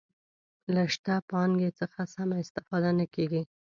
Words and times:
له 0.73 0.83
شته 0.93 1.15
پانګې 1.29 1.69
څخه 1.79 1.99
سمه 2.15 2.35
استفاده 2.43 2.89
نه 2.99 3.05
کیږي. 3.13 3.41